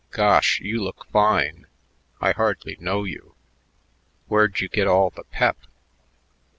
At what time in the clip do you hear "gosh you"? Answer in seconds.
0.09-0.83